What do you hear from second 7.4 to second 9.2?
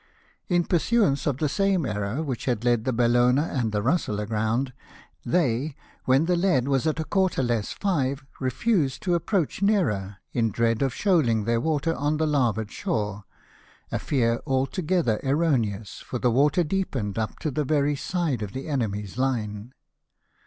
less five, refused to